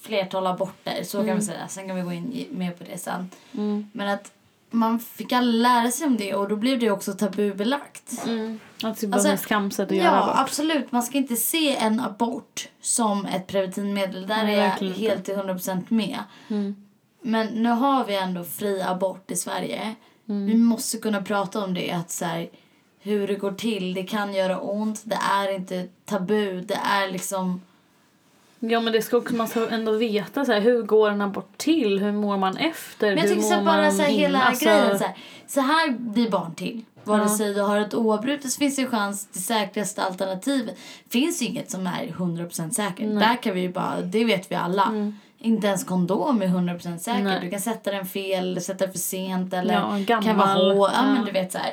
[0.00, 1.68] flertal aborter, så kan vi säga.
[1.68, 3.30] Sen kan vi gå in mer på det sen.
[3.52, 3.90] Mm.
[3.92, 4.32] Men att
[4.70, 8.26] man fick aldrig lära sig om det och då blev det också tabubelagt.
[8.26, 8.60] Mm.
[8.82, 10.36] Att det Alltså, skamset att göra Ja, abort.
[10.38, 10.92] absolut.
[10.92, 14.26] Man ska inte se en abort som ett preventivmedel.
[14.26, 16.18] Där Nej, är jag helt till 100% med.
[16.48, 16.76] Mm.
[17.22, 19.94] Men nu har vi ändå fri abort i Sverige.
[20.28, 20.46] Mm.
[20.46, 21.90] Vi måste kunna prata om det.
[21.90, 22.48] Att så här,
[23.02, 23.94] hur det går till.
[23.94, 25.02] Det kan göra ont.
[25.04, 26.60] Det är inte tabu.
[26.60, 27.62] Det är liksom...
[28.62, 31.58] Ja men det ska också, man ska ändå veta så här, hur går en abort
[31.58, 31.98] till?
[31.98, 33.06] Hur mår man efter?
[33.06, 34.98] Men jag hur tycker så mår bara man så här, hela Alltså, grejen.
[34.98, 35.14] Så här,
[35.46, 36.84] så här blir barn till.
[37.04, 37.36] Vare Ja.
[37.36, 39.28] sig du har ett oavbrutet så finns det chans.
[39.32, 43.20] Det säkraste alternativet finns ju inget som är 100% säkert.
[43.20, 45.12] Där kan vi ju bara, det vet vi alla.
[45.38, 47.20] Inte ens kondom är 100% säker.
[47.20, 47.32] Mm.
[47.32, 47.40] Nej.
[47.42, 50.90] Du kan sätta den fel, sätta den för sent eller Ja, kan vara hård.
[50.94, 51.72] Ja, men du vet så här.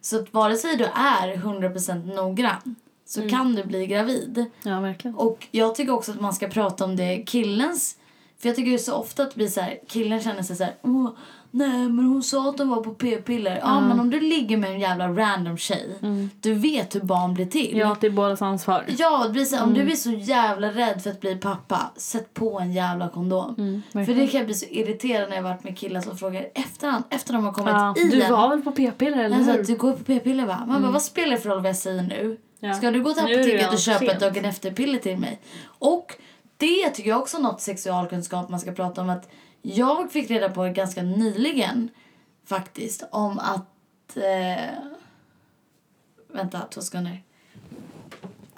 [0.00, 2.74] Så att vare sig du är 100% noggrann
[3.06, 3.30] så Mm.
[3.30, 4.44] kan du bli gravid.
[4.62, 5.14] Ja verkligen.
[5.16, 7.96] Och jag tycker också att man ska prata om det killens...
[8.38, 10.74] För jag tycker ju så ofta att blir så här, killen känner sig så här,
[10.82, 11.10] Åh,
[11.50, 13.58] nej men hon sa att hon var på p-piller.
[13.62, 15.98] Ja men om du ligger med en jävla random tjej,
[16.40, 17.76] du vet hur barn blir till.
[17.78, 18.84] Ja det är bådas ansvar.
[18.98, 19.86] Ja, det blir så om Mm.
[19.86, 23.54] du är så jävla rädd för att bli pappa, sätt på en jävla kondom.
[23.58, 26.46] Mm, för det kan jag bli så irriterad när jag varit med killar som frågar
[26.54, 28.32] efterhand, efter de har kommit Ja, i du en.
[28.32, 29.60] var väl på p-piller eller Alltså, hur?
[29.60, 30.64] att du går på p-piller va?
[30.66, 32.36] Man bara, vad spelar det för roll vad jag säger nu?
[32.60, 32.74] Ja.
[32.74, 35.40] Ska du gå till apoteket och köpa ett dagen efter-piller till mig?
[35.78, 36.14] Och
[36.56, 39.10] det tycker jag också är något sexualkunskap man ska prata om.
[39.10, 39.28] att
[39.70, 41.90] Jag fick reda på ganska nyligen
[42.44, 44.16] faktiskt om att...
[44.16, 44.74] Eh,
[46.28, 47.22] vänta, två sekunder.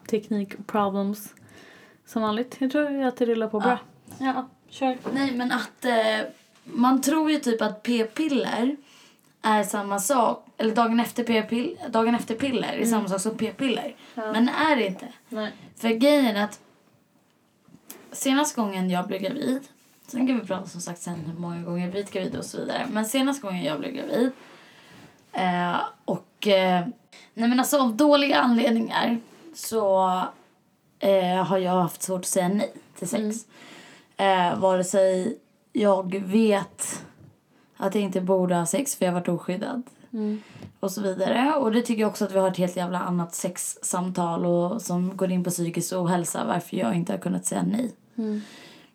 [0.06, 1.34] Teknik problems.
[2.06, 2.56] Som vanligt.
[2.58, 3.78] Jag tror att det rullar på bra.
[4.18, 4.98] Ja, kör.
[5.12, 6.28] Nej, men att eh,
[6.64, 8.76] man tror ju typ att p-piller
[9.42, 13.96] är samma sak, eller dagen efter p-piller, dagen efter piller är samma sak som p-piller.
[14.14, 14.32] Ja.
[14.32, 15.08] Men är det inte.
[15.28, 15.52] Nej.
[15.76, 16.60] För grejen är att
[18.12, 19.68] senaste gången jag blev gravid
[20.10, 22.58] Sen kan vi prata som sagt sen hur många gånger jag blivit gravid och så
[22.58, 22.86] vidare.
[22.92, 24.30] Men senaste gången jag blev gravid
[25.32, 26.86] eh, och eh,
[27.34, 29.18] nej men alltså av dåliga anledningar
[29.54, 30.06] så
[30.98, 33.36] eh, har jag haft svårt att säga nej till sex.
[34.16, 35.38] Eh, vare sig
[35.72, 37.04] jag vet
[37.76, 39.82] att jag inte borde ha sex för jag har varit oskyddad
[40.80, 41.54] och så vidare.
[41.54, 45.16] Och det tycker jag också att vi har ett helt jävla annat sexsamtal och som
[45.16, 47.94] går in på psykisk ohälsa varför jag inte har kunnat säga nej.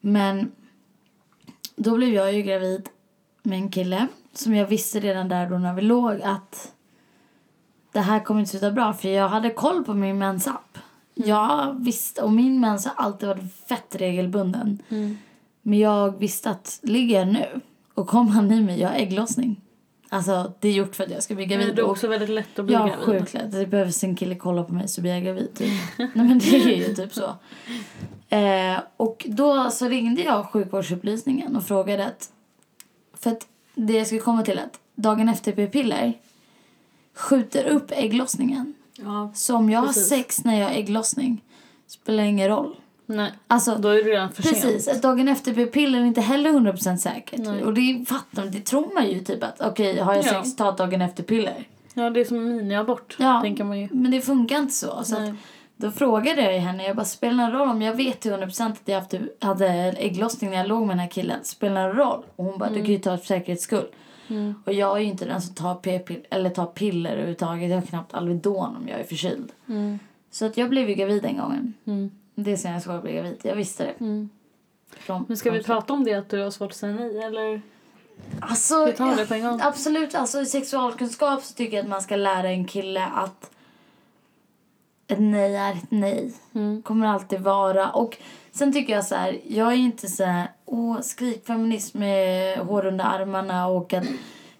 [0.02, 0.52] Men
[1.76, 2.90] då blev jag ju gravid
[3.44, 6.72] med en kille som jag visste redan där då när vi låg att
[7.92, 10.78] det här kommer inte sluta bra för jag hade koll på min mensapp.
[11.14, 14.82] Jag visste, och min mens har alltid varit fett regelbunden.
[15.62, 17.62] Men jag visste att ligger jag nu
[17.94, 19.62] och kommer han i mig, jag har ägglossning.
[20.10, 21.68] Alltså det är gjort för att jag ska bli gravid.
[21.68, 23.06] Men det är också väldigt lätt att bli Ja, gravid.
[23.06, 23.52] sjukt lätt.
[23.52, 25.54] Det behövs en kille kolla på mig så blir jag gravid.
[25.54, 25.72] Typ.
[25.98, 27.36] Nej men det är ju typ så.
[28.36, 32.30] Eh, och då så ringde jag sjukvårdsupplysningen och frågade att...
[33.20, 36.14] För att det jag skulle komma till att dagen efter p-piller
[37.16, 38.74] skjuter upp ägglossningen.
[38.98, 39.32] Ja.
[39.36, 40.08] Så om jag har Precis.
[40.10, 41.42] sex när jag har ägglossning
[41.88, 42.76] spelar ingen roll.
[43.06, 44.98] Nej, Alltså, då är det redan för Precis, sent.
[44.98, 47.40] att dagen efter p-piller är inte heller 100% säkert.
[47.40, 47.64] Nej.
[47.64, 50.44] Och det fattar det tror man ju typ att okej, har jag Ja.
[50.44, 51.68] sex, ta dagen efter piller.
[51.94, 53.42] Ja, det är som miniabort, Ja.
[53.42, 53.88] tänker man ju.
[53.92, 55.04] Men det funkar inte så.
[55.04, 55.30] så Nej.
[55.30, 55.36] att,
[55.78, 58.82] då frågade jag henne, jag bara, spelar någon roll om jag vet till 100% att
[58.86, 61.44] jag haft, hade ägglossning när jag låg med den här killen?
[61.44, 62.26] Spelar någon roll?
[62.36, 63.88] Och hon bara, du kan ju ta det för säkerhets skull.
[64.28, 64.64] Mm.
[64.66, 67.70] Och jag är ju inte den som tar p-piller, eller tar piller överhuvudtaget.
[67.70, 69.52] Jag har knappt Alvedon om jag är förkyld.
[69.70, 70.00] Mm.
[70.32, 71.74] Så att jag blev ju gravid den gången.
[71.86, 72.12] Mm.
[72.36, 73.40] Det är jag blev gravid.
[73.44, 74.06] Jag visste det.
[74.06, 74.30] Mm.
[74.90, 77.62] Från, Men ska vi prata om det att du har svårt att säga nej eller?
[78.40, 79.60] Alltså, Vi tar det på en gång.
[79.64, 83.52] Absolut, alltså i sexualkunskap så tycker jag att man ska lära en kille att
[85.08, 86.34] ett nej är ett nej.
[86.56, 86.82] Mm.
[86.82, 87.90] Kommer alltid vara.
[87.90, 88.18] Och
[88.52, 93.06] sen tycker jag så här, jag är inte så här, åh skrikfeminism med hår under
[93.06, 94.06] armarna och att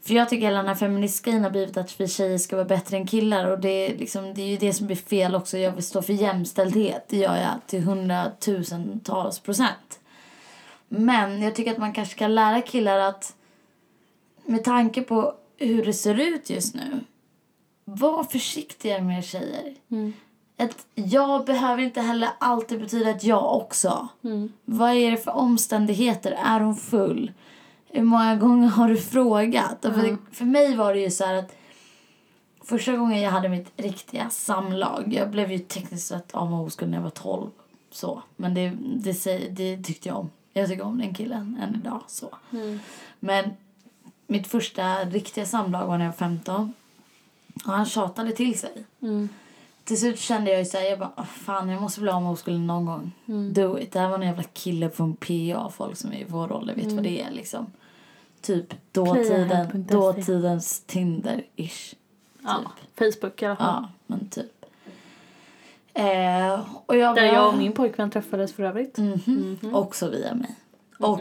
[0.02, 2.98] för jag tycker hela den här feministgrejen har blivit att vi tjejer ska vara bättre
[2.98, 5.58] än killar och det är, liksom, det är ju det som blir fel också.
[5.58, 10.00] Jag vill stå för jämställdhet, det gör jag till hundratusentals procent.
[10.88, 13.36] Men jag tycker att man kanske ska lära killar att
[14.46, 17.00] med tanke på hur det ser ut just nu,
[17.86, 19.76] var försiktigare med er tjejer.
[19.92, 20.14] Mm.
[20.58, 24.08] Ett jag behöver inte heller alltid betyda ett jag också.
[24.24, 24.52] Mm.
[24.66, 26.32] Vad är det för omständigheter?
[26.32, 27.32] Är hon full?
[27.88, 29.86] Hur många gånger har du frågat?
[29.86, 31.56] Och för, för mig var det ju så här att
[32.64, 36.92] första gången jag hade mitt riktiga samlag, jag blev ju tekniskt sett av med oskuld
[36.92, 37.50] när jag var 12.
[37.92, 38.22] Så.
[38.36, 40.30] Men det, det, det tyckte jag om.
[40.54, 42.02] Jag tycker om den killen än idag.
[42.08, 42.30] Så.
[42.52, 42.80] Mm.
[43.20, 43.50] Men
[44.28, 46.74] mitt första riktiga samlag var när jag var 15.
[47.66, 48.86] Och han tjatade till sig.
[49.02, 49.30] Mm.
[49.86, 52.32] Till slut kände jag ju såhär, jag bara, "Ah, fan jag måste bli av med
[52.32, 53.12] oskulden någon gång.
[53.28, 53.54] Mm.
[53.54, 53.92] Do it.
[53.92, 56.92] Det här var en jävla kille från PA, folk som är i vår ålder vet
[56.92, 57.66] vad det är liksom.
[58.42, 61.96] Typ dåtiden, dåtidens Tinder-ish.
[62.44, 62.62] Ja,
[62.96, 63.84] Facebook i alla fall.
[63.84, 64.66] Ja, men typ.
[65.94, 68.98] Eh, och jag Där bara, jag och min pojkvän träffades för övrigt.
[68.98, 69.58] Mhm.
[69.62, 69.76] Mhm.
[69.76, 70.56] Också via mig.
[71.00, 71.20] Och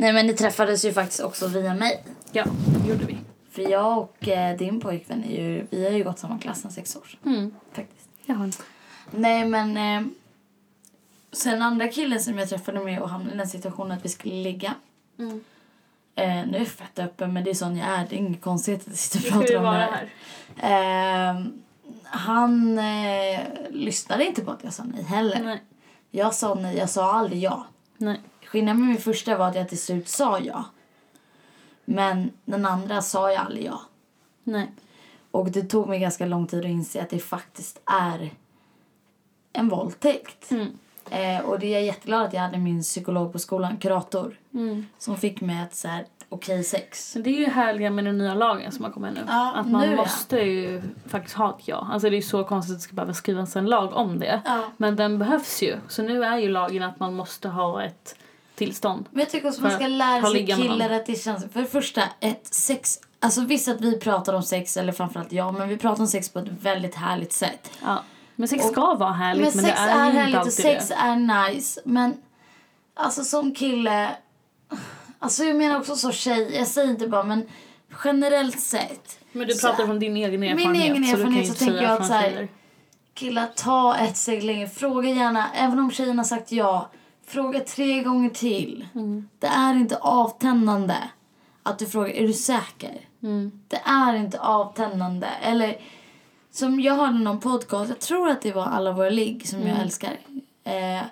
[0.00, 2.04] Nej men ni träffades ju faktiskt också via mig.
[2.32, 3.18] Ja, det gjorde vi.
[3.50, 6.70] För jag och eh, din pojkvän är ju, vi har ju gått samma klass sedan
[6.70, 7.54] sex år Mm.
[7.72, 8.08] faktiskt.
[8.26, 8.48] Ja.
[9.10, 10.08] Nej men eh,
[11.32, 14.34] sen andra killen som jag träffade med och hamnade i den situationen att vi skulle
[14.34, 14.74] ligga.
[15.18, 15.44] Mm.
[16.14, 18.06] Eh, nu är jag fett öppen men det är sån jag är.
[18.10, 20.10] Det är inget konstigt att jag sitter och pratar om det här.
[20.56, 21.34] här.
[21.34, 21.46] Eh,
[22.04, 22.80] han
[23.70, 25.40] lyssnade inte på att jag sa nej heller.
[25.42, 25.62] Nej.
[26.10, 27.66] Jag sa nej, jag sa aldrig ja.
[27.96, 28.20] Nej.
[28.48, 30.64] Skillnaden med min första var att jag till slut sa ja.
[31.84, 33.80] Men den andra sa jag aldrig ja.
[34.44, 34.70] Nej.
[35.30, 38.30] Och det tog mig ganska lång tid att inse att det faktiskt är
[39.52, 40.50] en våldtäkt.
[40.50, 40.78] Mm.
[41.10, 44.86] Eh, och det är jag jätteglad att jag hade min psykolog på skolan, kurator, Mm.
[44.98, 47.12] som fick mig att så här, okej sex.
[47.12, 49.20] Så det är ju härliga med den nya lagen som har kommit nu.
[49.28, 49.96] Ja, att man nu, ja.
[49.96, 51.88] måste ju faktiskt ha ett ja.
[51.92, 54.42] Alltså det är så konstigt att det ska behöva skrivas en lag om det.
[54.44, 54.64] Ja.
[54.76, 55.76] Men den behövs ju.
[55.88, 58.16] Så nu är ju lagen att man måste ha ett
[58.58, 59.06] tillstånd.
[59.10, 61.52] Men jag tycker också man ska lära sig killar att det känns...
[61.52, 62.98] För det första, ett sex...
[63.20, 66.28] Alltså visst att vi pratar om sex, eller framförallt jag, men vi pratar om sex
[66.28, 67.70] på ett väldigt härligt sätt.
[67.82, 68.02] Ja.
[68.36, 70.52] Men sex Och- ska vara härligt men, men det sex är, är, inte härligt och
[70.52, 70.94] sex det.
[70.94, 71.16] är
[71.50, 71.80] nice.
[71.84, 72.14] Men
[72.94, 74.10] alltså som kille...
[75.18, 77.48] Alltså jag menar också så tjej, jag säger inte bara men
[78.04, 79.18] generellt sett.
[79.32, 80.84] Men du så pratar från din egen Min erfarenhet.
[80.90, 82.48] egen så kan ju erfarenhet så inte tänker jag att så här-.
[83.14, 84.68] Killar, ta ett steg längre.
[84.68, 86.90] Fråga gärna, även om tjejen har sagt ja,
[87.28, 88.86] fråga tre gånger till.
[88.94, 89.28] Mm.
[89.38, 90.96] Det är inte avtändande
[91.62, 93.00] att du frågar, är du säker?
[93.22, 93.60] Mm.
[93.68, 95.26] Det är inte avtändande.
[95.42, 95.76] Eller
[96.50, 99.80] som jag hörde någon podcast, jag tror att det var Alla våra ligg som jag
[99.80, 100.18] älskar.
[100.64, 101.02] Eh,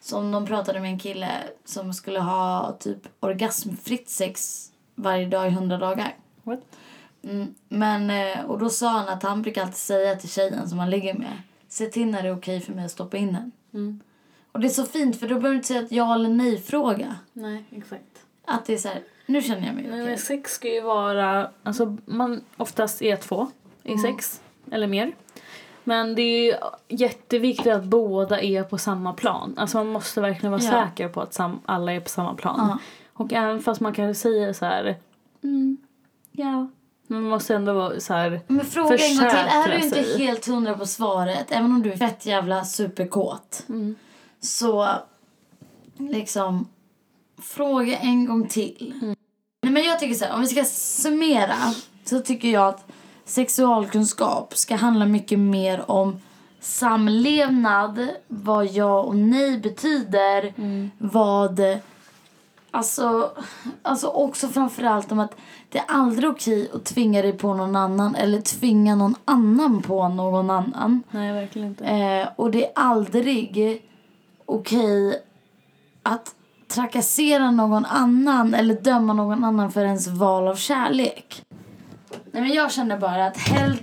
[0.00, 1.30] som de pratade med en kille
[1.64, 6.16] som skulle ha typ orgasmfritt sex varje dag i hundra dagar.
[6.42, 6.60] What?
[7.22, 10.78] Mm, men, eh, och då sa han att han brukar alltid säga till tjejen som
[10.78, 13.52] han ligger med, se till när det är okej för mig att stoppa in den.
[13.74, 14.00] Mm.
[14.54, 16.58] Och det är så fint för då behöver du inte säga ett ja eller nej
[16.60, 17.16] fråga.
[17.32, 18.04] Nej, exakt.
[18.44, 20.04] Att det är så här, nu känner jag mig okej.
[20.06, 21.50] men sex ska ju vara...
[21.62, 23.46] Alltså, man oftast är två
[23.82, 24.40] i sex,
[24.70, 25.12] eller mer.
[25.84, 29.54] Men det är jätteviktigt att båda är på samma plan.
[29.56, 30.70] Alltså man måste verkligen vara Ja.
[30.70, 32.56] säker på att alla är på samma plan.
[32.68, 32.78] Ja.
[33.12, 34.96] Och även fast man kan säga så här...
[35.42, 35.76] Mm,
[36.32, 36.66] ja.
[37.06, 38.40] Men man måste ändå vara så här...
[38.46, 40.26] Men fråga en gång till, är du inte sig.
[40.26, 43.94] helt hundra på svaret, även om du är fett jävla superkåt, Mm.
[44.44, 44.88] Så
[45.96, 46.68] liksom
[47.42, 48.94] fråga en gång till.
[49.62, 52.86] Nej, men jag tycker så här, om vi ska summera så tycker jag att
[53.24, 56.20] sexualkunskap ska handla mycket mer om
[56.60, 60.54] samlevnad, vad ja och nej betyder,
[60.98, 61.60] vad
[62.74, 63.30] Alltså,
[63.82, 65.36] alltså också framförallt om att
[65.68, 70.08] det är aldrig okej att tvinga dig på någon annan eller tvinga någon annan på
[70.08, 71.02] någon annan.
[71.10, 71.84] Nej, verkligen inte.
[71.84, 73.82] Eh, och det är aldrig
[74.46, 75.22] okej
[76.02, 76.34] att
[76.68, 81.42] trakassera någon annan eller döma någon annan för ens val av kärlek.
[82.32, 83.78] Nej men jag känner bara att hell...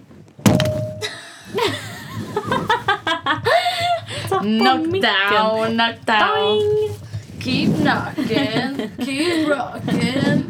[4.29, 6.59] Knockdown, knockdown.
[7.43, 10.43] Keep knocking, keep rocking.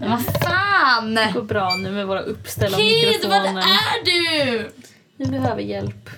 [0.00, 1.14] Men vad fan!
[1.14, 3.62] Det går bra nu med våra uppställda Kid, vad mikrofoner.
[3.62, 4.70] är du?
[5.16, 6.10] Vi behöver hjälp.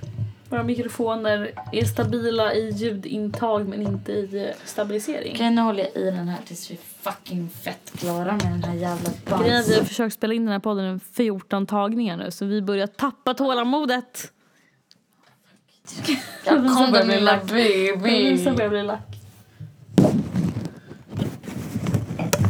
[0.49, 5.33] Våra mikrofoner är stabila i ljudintag men inte i eh, stabilisering.
[5.35, 8.65] Okej, nu håller jag i den här tills vi är fucking fett klara med den
[8.65, 11.67] här jävla Grejen är att vi har försökt spela in den här podden i 14
[11.67, 14.33] tagningar nu så vi börjar tappa tålamodet.
[16.45, 17.51] Jag kommer bli lack.
[17.53, 18.57] Lisa baby.
[18.57, 19.17] börjar bli lack.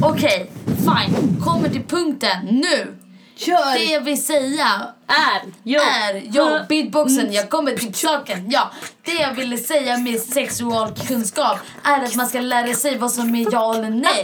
[0.02, 1.40] Okej, fine.
[1.40, 3.05] Kommer till punkten nu.
[3.36, 3.74] Kör!
[3.78, 5.80] Det jag vill säga är jo.
[5.80, 8.50] är, ja, beatboxen, jag kommer till saken.
[8.50, 8.70] Ja,
[9.02, 13.52] det jag ville säga med sexualkunskap är att man ska lära sig vad som är
[13.52, 14.22] ja eller nej.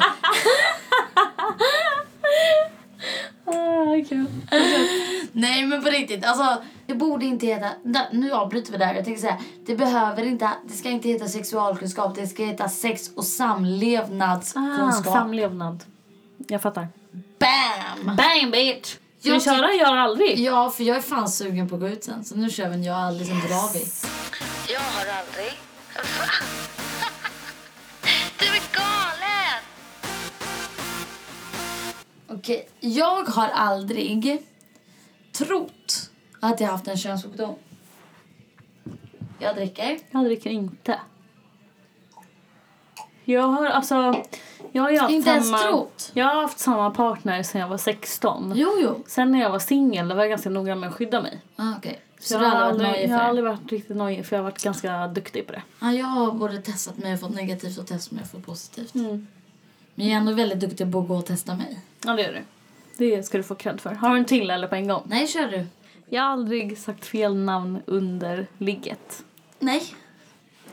[3.44, 3.82] Ah.
[5.32, 7.68] Nej men på riktigt, alltså det borde inte heta,
[8.12, 8.94] nu avbryter vi där.
[8.94, 13.08] Jag tänkte säga, det behöver inte, det ska inte heta sexualkunskap, det ska heta sex
[13.08, 15.12] och Ah, samlevnadskunskap.
[15.12, 15.84] samlevnad.
[16.48, 16.88] Jag fattar.
[17.38, 18.16] Bam!
[18.16, 18.96] Bang bitch!
[19.22, 20.38] Ska vi Jag köra gör aldrig?
[20.38, 22.74] Ja, för jag är fan sugen på att gå ut sen, så nu kör vi
[22.74, 23.84] en jag aldrig, sen drar vi.
[24.72, 25.52] Jag har aldrig.
[25.94, 26.26] Va?
[28.38, 29.62] Du är galen!
[32.28, 34.42] Okej, jag har aldrig
[35.32, 37.54] trott att jag haft en könssjukdom.
[39.38, 39.98] Jag dricker.
[40.10, 41.00] Jag dricker inte.
[43.24, 44.22] Jag har alltså...
[44.72, 46.10] Jag har ju haft Inte ens samma, trott?
[46.14, 48.52] Jag har haft samma partner sedan jag var 16.
[48.56, 49.04] Jo, jo.
[49.06, 51.40] Sen när jag var singel då var jag ganska noga med att skydda mig.
[51.56, 52.00] Ah, Okej.
[52.20, 55.06] Så, jag har aldrig jag har aldrig varit riktigt nojig för jag har varit ganska
[55.06, 55.62] duktig på det.
[55.80, 58.94] Ja, jag har både testat mig och fått negativt och testat mig och fått positivt.
[58.94, 59.26] Mm.
[59.94, 61.80] Men jag är ändå väldigt duktig på att gå och testa mig.
[62.04, 62.42] Ja det gör du.
[62.96, 63.94] Det ska du få cred för.
[63.94, 65.02] Har du en till eller på en gång?
[65.06, 65.66] Nej, kör du.
[66.08, 69.24] Jag har aldrig sagt fel namn under ligget.
[69.58, 69.94] Nej.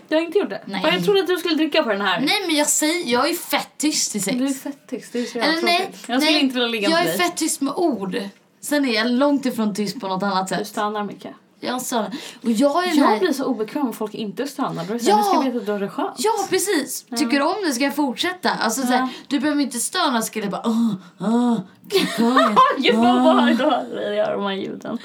[0.09, 0.61] Du har inte gjort det?
[0.65, 0.81] Nej.
[0.83, 2.19] Jag trodde att du skulle trycka på den här.
[2.21, 4.37] Nej, men jag säger, jag är fett tyst i sex.
[4.37, 6.05] Du är fett tyst, det är så jävla Eller nej, tråkigt.
[6.09, 7.27] Jag skulle nej, inte vilja ligga jag med är dig.
[7.27, 8.17] fett tyst med ord.
[8.61, 10.67] Sen är jag långt ifrån tyst på något annat Du sätt.
[10.67, 11.31] stannar mycket.
[11.59, 12.05] Jag sa
[12.43, 14.85] Och jag är Jag blir så obekväm om folk inte stannar.
[14.85, 15.15] Då är det så Ja!
[15.15, 16.15] här, nu ska du har det skönt.
[16.17, 17.05] Ja, precis.
[17.17, 18.49] Tycker du om det ska jag fortsätta.
[18.49, 19.09] Alltså, så här, Ja.
[19.27, 20.61] du behöver inte stöna skulle bara...
[20.61, 21.59] Oh, oh.
[21.91, 24.97] Gud vad att höra göra de här ljuden.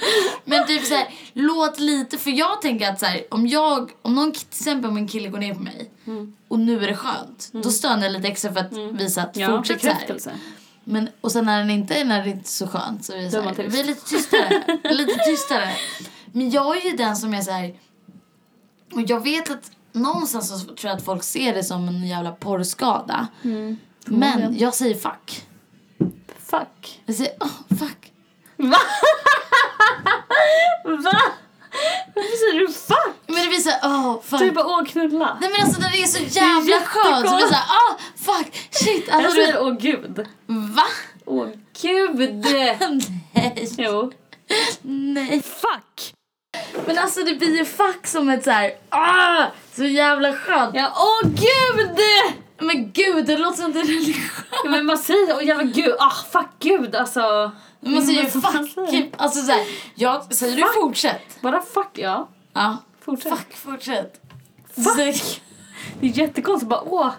[0.44, 4.14] Men typ så här, låt lite, för jag tänker att så här, om jag, om
[4.14, 5.90] någon, till exempel om en kille går ner på mig
[6.48, 9.48] och nu är det skönt, då stönar jag lite extra för att visa att Ja,
[9.56, 9.80] fortsätt
[10.22, 10.38] så här.
[10.84, 13.16] Men, och sen när den inte är, när det inte är så skönt så är
[13.22, 14.62] det så här, vi är lite tystare,
[14.94, 15.68] lite tystare.
[16.36, 17.74] Men jag är ju den som är så här,
[18.94, 22.32] och jag vet att någonstans så tror jag att folk ser det som en jävla
[22.32, 23.26] porrskada.
[23.42, 24.58] Men förmodligen.
[24.58, 25.46] jag säger fuck.
[26.38, 27.00] Fuck.
[27.06, 28.12] Jag säger oh, fuck.
[28.56, 28.78] Va?
[30.84, 31.20] Va?
[32.14, 33.14] Varför säger du fuck?
[33.26, 34.40] Men det blir så här, oh fuck.
[34.40, 35.38] Du är bara åh knulla.
[35.40, 38.68] Nej men alltså när det är så jävla skönt så blir det såhär, ah fuck,
[38.70, 39.04] shit.
[39.08, 40.26] Jag Alltså, du, säger åh gud.
[40.46, 40.82] va?
[41.26, 41.48] Åh
[41.82, 42.44] gud.
[43.32, 44.12] Nej, Jo.
[44.82, 45.42] nej.
[45.42, 46.13] Fuck.
[46.86, 50.74] Men alltså det blir ju fuck som ett såhär, ah, så jävla skönt.
[50.74, 51.98] Ja, åh gud!
[52.58, 54.46] Men gud, det låter som är religiöst.
[54.64, 57.50] Ja, men man säger, och jag gud, ah fuck gud alltså.
[57.80, 59.12] Man säger Men vad fan fuck.
[59.16, 59.60] Alltså såhär,
[59.94, 60.74] jag, säger du Fuck.
[60.74, 61.40] fortsätt?
[61.40, 62.28] Bara fuck ja.
[62.52, 62.76] Ja.
[63.04, 63.38] Fortsätt.
[63.38, 64.20] Fuck, fortsätt.
[64.74, 65.40] Fuck.
[66.00, 67.10] Det är jättekonstigt bara åh,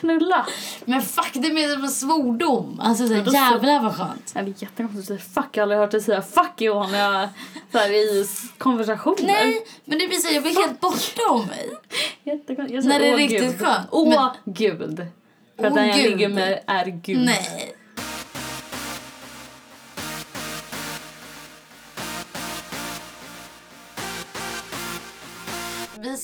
[0.00, 0.46] knulla.
[0.84, 2.80] Men fuck, det mer som en svordom.
[2.82, 4.32] Alltså så- jävlar vad skönt.
[4.34, 5.56] Ja, det är jättekonstigt att säga fuck.
[5.56, 7.28] Jag har aldrig hört dig säga fuck i vanliga
[7.72, 8.26] så här, i
[8.58, 9.26] konversationer.
[9.26, 11.68] Nej, men det blir så, jag blir helt borta om mig.
[12.24, 12.74] Jättekonstigt.
[12.74, 13.58] Jag När det är riktigt gud.
[13.60, 13.86] skönt.
[13.90, 15.06] Åh Men- gud.
[15.58, 17.24] För att den jag ligger med är gud.
[17.24, 17.74] Nej.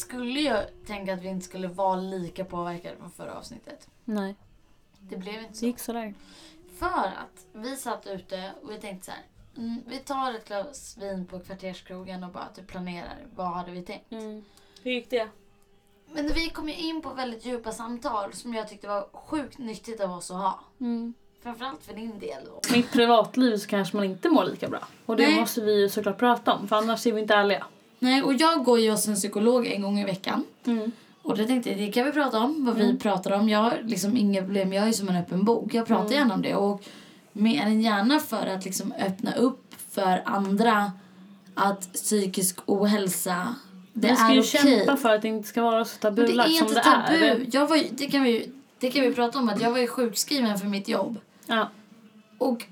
[0.07, 3.89] Skulle ju tänka att vi inte skulle vara lika påverkade från förra avsnittet.
[4.05, 4.35] Nej,
[5.01, 5.67] Det blev inte det så.
[5.67, 6.15] gick sådär.
[6.79, 9.23] För att vi satt ute och vi tänkte så här.
[9.57, 13.27] Mm, vi tar ett glas vin på kvarterskrogen och bara typ planerar.
[13.37, 14.13] Vad hade vi tänkt?
[14.13, 14.45] Mm.
[14.83, 15.29] Hur gick det?
[16.13, 20.01] Men vi kom ju in på väldigt djupa samtal som jag tyckte var sjukt nyttigt
[20.01, 20.61] av oss att ha.
[20.81, 21.15] Mm.
[21.43, 22.45] Framförallt för din del.
[22.45, 22.61] Då.
[22.73, 24.89] Mitt privatliv så kanske man inte mår lika bra.
[25.07, 25.41] Och det Nej.
[25.41, 27.67] måste vi ju såklart prata om för annars är vi inte ärliga.
[28.07, 30.45] Nej, och jag går ju hos en psykolog en gång i veckan.
[30.67, 30.93] Mm.
[31.23, 33.49] Och det tänkte jag, det kan vi prata om, vad vi pratar om.
[33.49, 35.75] Jag har liksom inga problem, jag är som en öppen bok.
[35.75, 36.83] Jag pratar gärna om det och
[37.33, 40.93] mer än gärna för att liksom öppna upp för andra
[41.55, 43.55] att psykisk ohälsa,
[43.93, 44.77] det Vi ska är ju okej.
[44.77, 47.15] kämpa för att det inte ska vara så tabulagt är som inte det tabu.
[47.25, 47.47] är.
[47.53, 50.59] Jag var, det, kan vi, det kan vi prata om, att jag var ju sjukskriven
[50.59, 51.19] för mitt jobb.
[51.47, 51.71] Ja,
[52.39, 52.65] Och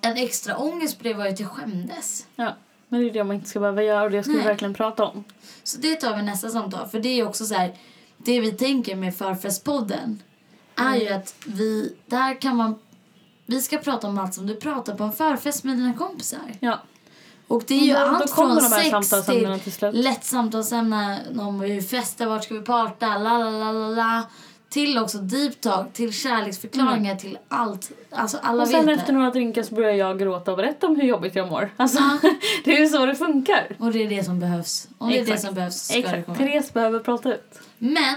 [0.00, 2.26] en extra ångest på det var ju att jag skämdes.
[2.36, 2.56] ja.
[2.88, 4.46] Men det är det man inte ska behöva göra och det ska vi Nej.
[4.46, 5.24] verkligen prata om.
[5.62, 6.88] Så det tar vi nästa samtal.
[6.88, 7.74] För det är också så här,
[8.16, 10.22] det vi tänker med Förfestpodden
[10.76, 12.74] är ju att vi, där kan man,
[13.46, 16.40] vi ska prata om allt som du pratar på en förfest med dina kompisar.
[16.60, 16.78] Ja.
[17.48, 22.44] Och det är ju allt från sex till, till lätt samtalsämne om hur festa, vart
[22.44, 24.22] ska vi parta, la la la la la.
[24.70, 27.90] Till också deep talk, till kärleksförklaringar, till allt.
[28.10, 28.60] Alltså alla Mm.
[28.62, 29.18] Och sen vet efter det.
[29.18, 31.70] några drinkar så börjar jag gråta och berätta om hur jobbigt jag mår.
[31.76, 31.98] Alltså,
[32.64, 33.76] det är ju så det funkar.
[33.78, 34.88] Och det är det som behövs.
[34.98, 36.38] Om det är det som behövs det komma.
[36.38, 37.60] Therese behöver prata ut.
[37.78, 38.14] Men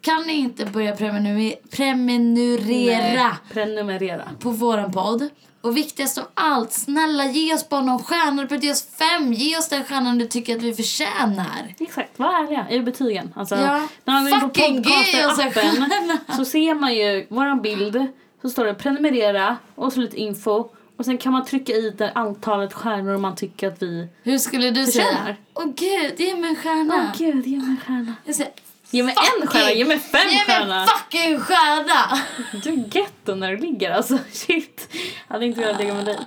[0.00, 3.32] kan ni inte börja prenumer- prenumerera Nej.
[3.52, 4.22] Prenumerera.
[4.40, 5.28] på våran podd?
[5.66, 8.42] Och viktigast av allt, snälla ge oss bara någon stjärna.
[8.42, 9.32] Du behöver ge oss fem.
[9.32, 11.74] Ge oss den stjärnan du tycker att vi förtjänar.
[11.78, 13.32] Exakt, var ärliga i betygen.
[13.36, 13.88] Alltså, Ja.
[14.04, 16.18] När man går in på podcaster-appen stjärna.
[16.36, 18.06] så ser man ju våran bild,
[18.42, 20.68] så står det prenumerera och så lite info.
[20.98, 24.08] Och sen kan man trycka i det antalet stjärnor man tycker att vi...
[24.22, 25.24] Hur skulle du Förtjänar.
[25.24, 25.36] säga?
[25.54, 27.12] Åh gud, ge mig en Åh stjärna.
[27.18, 28.14] gud, ge mig en stjärna.
[28.24, 28.52] Jag säger,
[28.96, 30.74] Ge mig en fucking- stjärna, ge mig fem Ge mig stjärnor.
[30.74, 32.18] en fucking stjärna!
[32.62, 34.18] Du är getto när du ligger alltså.
[34.32, 34.88] Shit.
[35.28, 36.18] Jag hade inte velat ligga med dig.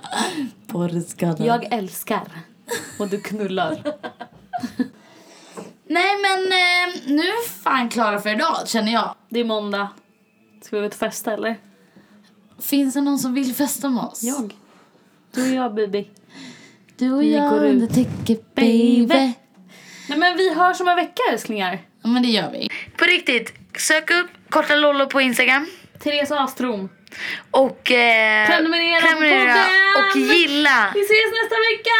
[0.66, 1.46] Porrskadad.
[1.46, 2.22] Jag älskar.
[2.98, 3.70] Och du knullar.
[5.86, 9.14] Nej men eh, nu är vi fan klara för idag känner jag.
[9.28, 9.88] Det är måndag.
[10.62, 11.56] Ska vi ut och festa eller?
[12.60, 14.22] Finns det någon som vill festa med oss?
[14.22, 14.54] Jag.
[15.34, 16.08] Du och jag baby.
[16.96, 19.34] Du och Vi jag under täcket baby.
[20.08, 21.78] Nej men vi hörs om en vecka älsklingar.
[22.02, 22.68] Ja men det gör vi.
[22.96, 25.66] På riktigt, sök upp Korta Lollo på Instagram.
[26.02, 26.88] Therese Astrom.
[27.50, 29.64] Och eh, Prenumerera på prenumerera
[29.98, 30.90] och gilla.
[30.94, 31.96] Vi ses nästa vecka!